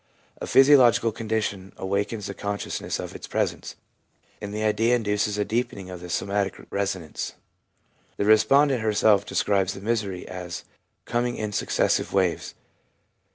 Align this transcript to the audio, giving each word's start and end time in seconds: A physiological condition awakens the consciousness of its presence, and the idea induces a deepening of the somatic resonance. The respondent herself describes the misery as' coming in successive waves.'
A 0.39 0.47
physiological 0.47 1.11
condition 1.11 1.73
awakens 1.77 2.25
the 2.25 2.33
consciousness 2.33 2.97
of 2.97 3.13
its 3.13 3.27
presence, 3.27 3.75
and 4.41 4.51
the 4.51 4.63
idea 4.63 4.95
induces 4.95 5.37
a 5.37 5.45
deepening 5.45 5.91
of 5.91 5.99
the 6.01 6.09
somatic 6.09 6.55
resonance. 6.71 7.35
The 8.17 8.25
respondent 8.25 8.81
herself 8.81 9.27
describes 9.27 9.75
the 9.75 9.79
misery 9.81 10.27
as' 10.27 10.63
coming 11.05 11.35
in 11.35 11.51
successive 11.51 12.13
waves.' 12.13 12.55